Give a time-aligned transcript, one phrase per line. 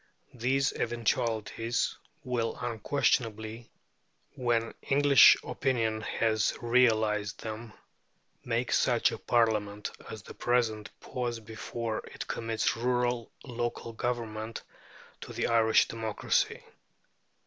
[0.33, 3.69] These eventualities will unquestionably,
[4.33, 7.73] when English opinion has realized them,
[8.43, 14.63] make such a Parliament as the present pause before it commits rural local government
[15.19, 16.63] to the Irish democracy.